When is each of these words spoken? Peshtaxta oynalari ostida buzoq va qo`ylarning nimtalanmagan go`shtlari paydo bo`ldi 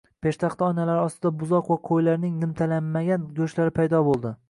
Peshtaxta 0.27 0.65
oynalari 0.69 1.03
ostida 1.09 1.31
buzoq 1.43 1.69
va 1.75 1.79
qo`ylarning 1.91 2.43
nimtalanmagan 2.47 3.33
go`shtlari 3.41 3.79
paydo 3.81 4.07
bo`ldi 4.13 4.39